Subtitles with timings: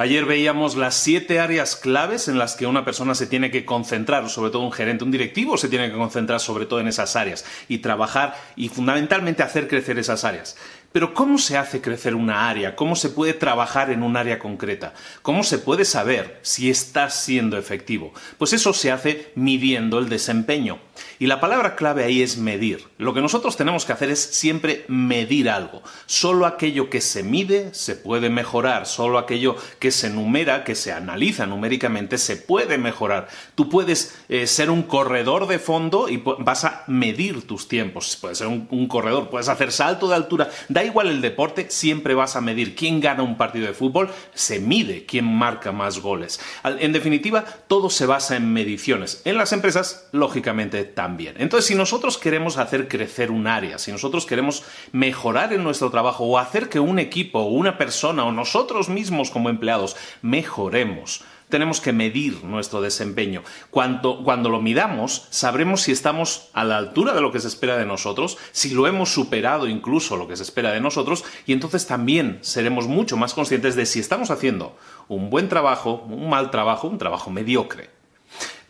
[0.00, 4.30] Ayer veíamos las siete áreas claves en las que una persona se tiene que concentrar,
[4.30, 7.44] sobre todo un gerente, un directivo se tiene que concentrar sobre todo en esas áreas
[7.68, 10.56] y trabajar y fundamentalmente hacer crecer esas áreas.
[10.90, 12.76] Pero ¿cómo se hace crecer una área?
[12.76, 14.94] ¿Cómo se puede trabajar en un área concreta?
[15.20, 18.14] ¿Cómo se puede saber si estás siendo efectivo?
[18.38, 20.78] Pues eso se hace midiendo el desempeño.
[21.20, 22.88] Y la palabra clave ahí es medir.
[22.96, 25.82] Lo que nosotros tenemos que hacer es siempre medir algo.
[26.06, 28.86] Solo aquello que se mide se puede mejorar.
[28.86, 33.28] Solo aquello que se numera, que se analiza numéricamente, se puede mejorar.
[33.54, 38.16] Tú puedes eh, ser un corredor de fondo y vas a medir tus tiempos.
[38.18, 42.14] Puedes ser un, un corredor, puedes hacer salto de altura Da igual el deporte, siempre
[42.14, 46.40] vas a medir quién gana un partido de fútbol, se mide quién marca más goles.
[46.64, 49.20] En definitiva, todo se basa en mediciones.
[49.26, 51.09] En las empresas, lógicamente, también.
[51.18, 56.24] Entonces, si nosotros queremos hacer crecer un área, si nosotros queremos mejorar en nuestro trabajo
[56.24, 61.80] o hacer que un equipo o una persona o nosotros mismos como empleados mejoremos, tenemos
[61.80, 63.42] que medir nuestro desempeño.
[63.70, 67.76] Cuando, cuando lo midamos, sabremos si estamos a la altura de lo que se espera
[67.76, 71.86] de nosotros, si lo hemos superado incluso lo que se espera de nosotros, y entonces
[71.86, 74.76] también seremos mucho más conscientes de si estamos haciendo
[75.08, 77.99] un buen trabajo, un mal trabajo, un trabajo mediocre.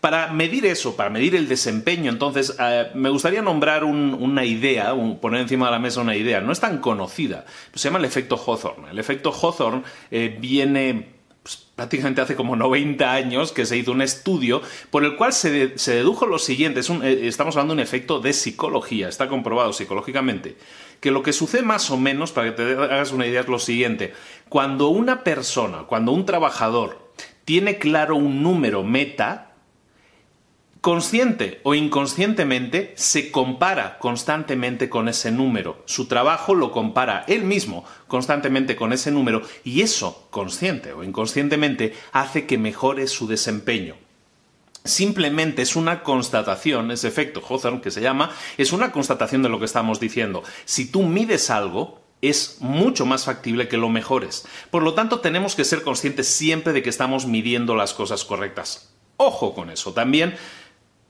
[0.00, 5.42] Para medir eso, para medir el desempeño, entonces, eh, me gustaría nombrar una idea, poner
[5.42, 6.40] encima de la mesa una idea.
[6.40, 7.44] No es tan conocida,
[7.74, 8.90] se llama el efecto Hawthorne.
[8.90, 14.02] El efecto Hawthorne eh, viene pues, prácticamente hace como 90 años que se hizo un
[14.02, 18.32] estudio por el cual se, dedujo lo siguiente, eh, estamos hablando de un efecto de
[18.32, 20.56] psicología, está comprobado psicológicamente,
[21.00, 23.58] que lo que sucede más o menos, para que te hagas una idea, es lo
[23.58, 24.12] siguiente,
[24.48, 27.10] cuando una persona, cuando un trabajador
[27.44, 29.49] tiene claro un número meta,
[30.80, 35.82] consciente o inconscientemente se compara constantemente con ese número.
[35.86, 41.94] Su trabajo lo compara él mismo constantemente con ese número y eso, consciente o inconscientemente,
[42.12, 43.96] hace que mejore su desempeño.
[44.82, 49.58] Simplemente es una constatación, ese efecto Hawthorne que se llama, es una constatación de lo
[49.58, 50.42] que estamos diciendo.
[50.64, 54.46] Si tú mides algo, es mucho más factible que lo mejores.
[54.70, 58.94] Por lo tanto, tenemos que ser conscientes siempre de que estamos midiendo las cosas correctas.
[59.18, 59.92] Ojo con eso.
[59.92, 60.34] También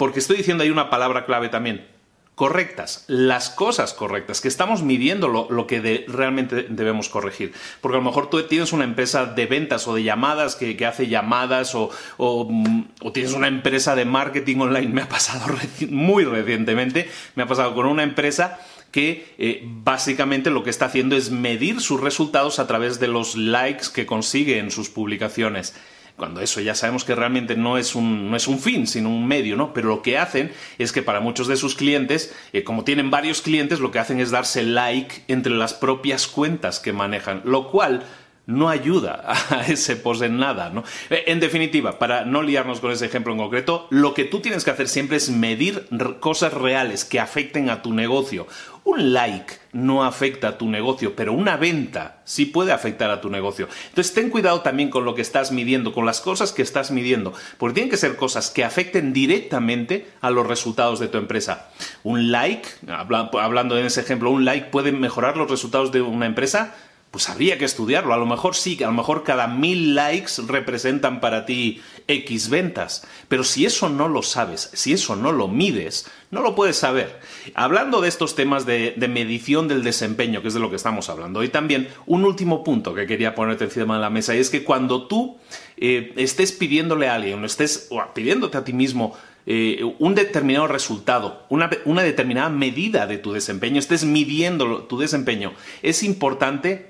[0.01, 1.87] porque estoy diciendo ahí una palabra clave también.
[2.35, 7.53] Correctas, las cosas correctas, que estamos midiendo lo, que realmente debemos corregir.
[7.83, 11.09] Porque a lo mejor tú tienes una empresa de ventas o de llamadas que, hace
[11.09, 14.89] llamadas o, mm, o, tienes una empresa de marketing online.
[14.95, 15.55] Me ha pasado
[15.91, 18.59] muy recientemente, me ha pasado con una empresa
[18.93, 23.37] que eh, básicamente lo que está haciendo es medir sus resultados a través de los
[23.37, 25.75] likes que consigue en sus publicaciones
[26.21, 29.27] cuando eso ya sabemos que realmente no es un, no es un fin, sino un
[29.27, 29.73] medio, ¿no?
[29.73, 33.41] Pero lo que hacen es que para muchos de sus clientes, eh, como tienen varios
[33.41, 38.05] clientes, lo que hacen es darse like entre las propias cuentas que manejan, lo cual
[38.47, 40.85] no ayuda a ese post en nada, ¿no?
[41.09, 44.65] Eh, en definitiva, para no liarnos con ese ejemplo en concreto, lo que tú tienes
[44.65, 45.87] que hacer siempre es medir
[46.21, 48.47] cosas reales que afecten a tu negocio.
[48.83, 53.29] Un like no afecta a tu negocio, pero una venta sí puede afectar a tu
[53.29, 53.69] negocio.
[53.91, 57.35] Entonces ten cuidado también con lo que estás midiendo, con las cosas que estás midiendo,
[57.59, 61.69] porque tienen que ser cosas que afecten directamente a los resultados de tu empresa.
[62.03, 66.75] Un like, hablando en ese ejemplo, un like puede mejorar los resultados de una empresa
[67.11, 68.15] pues habría que estudiarlo.
[68.15, 73.07] A lo mejor sí, a lo mejor cada mil likes representan para ti X ventas.
[73.29, 77.21] Pero si eso no lo sabes, si eso no lo mides, no lo puedes saber.
[77.55, 81.43] Hablando de estos temas de, medición del desempeño, que es de lo que estamos hablando,
[81.43, 84.63] y también un último punto que quería ponerte encima de la mesa, y es que
[84.63, 85.39] cuando tú
[85.77, 89.17] eh, estés pidiéndole a alguien, o estés pidiéndote a ti mismo
[89.47, 95.55] eh, un determinado resultado, una, una, determinada medida de tu desempeño, estés midiendo tu desempeño,
[95.83, 96.90] es importante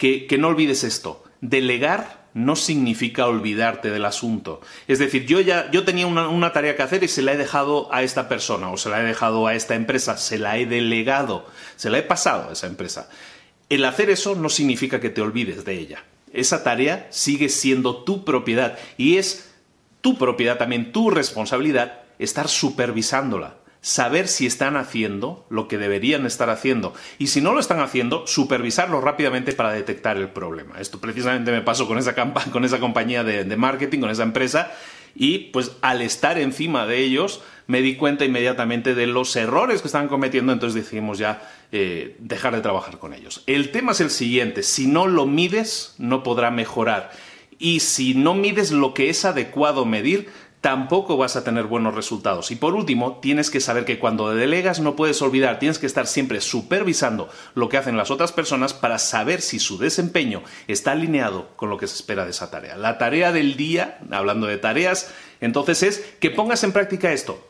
[0.00, 1.22] que, no olvides esto.
[1.42, 4.60] Delegar no significa olvidarte del asunto.
[4.88, 7.92] Es decir, yo ya yo tenía una, tarea que hacer y se la he dejado
[7.92, 11.46] a esta persona o se la he dejado a esta empresa, se la he delegado,
[11.76, 13.10] se la he pasado a esa empresa.
[13.68, 16.04] El hacer eso no significa que te olvides de ella.
[16.32, 19.52] Esa tarea sigue siendo tu propiedad y es
[20.00, 26.50] tu propiedad también, tu responsabilidad estar supervisándola saber si están haciendo lo que deberían estar
[26.50, 30.78] haciendo y si no lo están haciendo, supervisarlo rápidamente para detectar el problema.
[30.80, 32.14] Esto precisamente me pasó con esa,
[32.52, 34.72] con esa compañía de, marketing, con esa empresa
[35.14, 39.88] y pues al estar encima de ellos me di cuenta inmediatamente de los errores que
[39.88, 43.42] estaban cometiendo, entonces decidimos ya eh, dejar de trabajar con ellos.
[43.46, 47.10] El tema es el siguiente, si no lo mides no podrá mejorar
[47.58, 50.28] y si no mides lo que es adecuado medir,
[50.60, 52.50] tampoco vas a tener buenos resultados.
[52.50, 56.06] Y por último, tienes que saber que cuando delegas no puedes olvidar, tienes que estar
[56.06, 61.48] siempre supervisando lo que hacen las otras personas para saber si su desempeño está alineado
[61.56, 62.76] con lo que se espera de esa tarea.
[62.76, 67.46] La tarea del día, hablando de tareas, entonces es que pongas en práctica esto.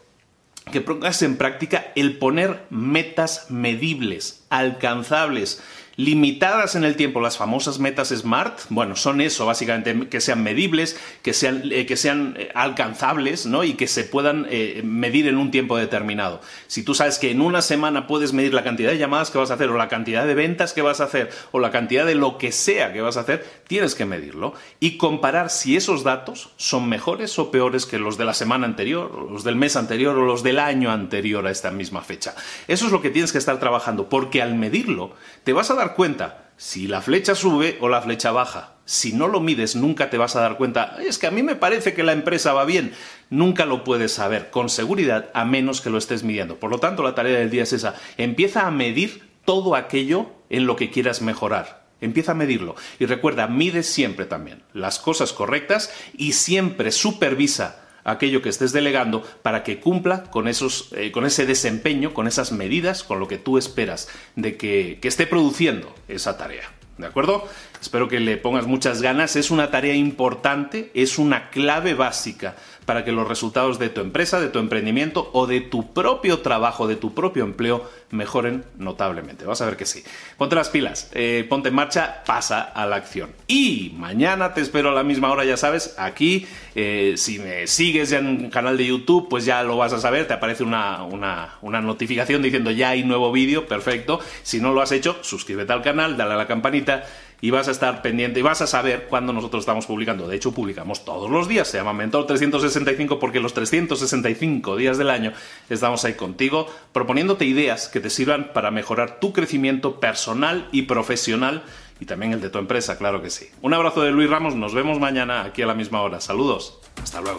[0.71, 5.61] Que pongas en práctica el poner metas medibles, alcanzables
[6.05, 10.99] limitadas en el tiempo, las famosas metas SMART, bueno, son eso, básicamente, que sean medibles,
[11.23, 13.65] que sean, eh, que sean eh, alcanzables, ¿no?
[13.65, 16.41] Y que se puedan eh, medir en un tiempo determinado.
[16.69, 19.51] Si tú sabes que en una semana puedes medir la cantidad de llamadas que vas
[19.51, 22.15] a hacer, o la cantidad de ventas que vas a hacer, o la cantidad de
[22.15, 26.51] lo que sea que vas a hacer, tienes que medirlo y comparar si esos datos
[26.57, 30.25] son mejores o peores que los de la semana anterior, los del mes anterior, o
[30.25, 32.35] los del año anterior a esta misma fecha.
[32.69, 35.13] Eso es lo que tienes que estar trabajando, porque al medirlo,
[35.45, 38.75] te vas a dar cuenta si la flecha sube o la flecha baja.
[38.85, 40.99] Si no lo mides, nunca te vas a dar cuenta.
[41.01, 42.93] Es que a mí me parece que la empresa va bien.
[43.31, 46.61] Nunca lo puedes saber con seguridad a menos que lo estés midiendo.
[46.61, 47.95] Por lo tanto, la tarea del día es esa.
[48.19, 51.85] Empieza a medir todo aquello en lo que quieras mejorar.
[52.01, 52.77] Empieza a medirlo.
[52.99, 59.23] Y recuerda, mide siempre también las cosas correctas y siempre supervisa aquello que estés delegando
[59.43, 63.39] para que cumpla con, esos, eh, con ese desempeño, con esas medidas, con lo que
[63.39, 66.71] tú esperas de que, que esté produciendo esa tarea.
[66.99, 67.49] ¿De acuerdo?
[67.81, 69.35] Espero que le pongas muchas ganas.
[69.35, 74.41] Es una tarea importante, es una clave básica para que los resultados de tu empresa,
[74.41, 79.45] de tu emprendimiento o de tu propio trabajo, de tu propio empleo, mejoren notablemente.
[79.45, 80.03] Vas a ver que sí.
[80.37, 83.31] Ponte las pilas, eh, ponte en marcha, pasa a la acción.
[83.47, 86.47] Y mañana te espero a la misma hora, ya sabes, aquí.
[86.75, 90.01] Eh, si me sigues ya en un canal de YouTube, pues ya lo vas a
[90.01, 90.27] saber.
[90.27, 94.21] Te aparece una, una notificación diciendo ya hay nuevo vídeo, perfecto.
[94.43, 97.05] Si no lo has hecho, suscríbete al canal, dale a la campanita
[97.41, 100.29] y vas a estar pendiente y vas a saber cuándo nosotros estamos publicando.
[100.29, 101.69] De hecho, publicamos todos los días.
[101.69, 105.33] Se llama Mentor 365 porque los 365 días del año
[105.69, 111.63] estamos ahí contigo proponiéndote ideas que te sirvan para mejorar tu crecimiento personal y profesional
[112.01, 113.49] y también el de tu empresa, claro que sí.
[113.61, 116.21] Un abrazo de Luis Ramos, nos vemos mañana aquí a la misma hora.
[116.21, 117.39] Saludos, hasta luego.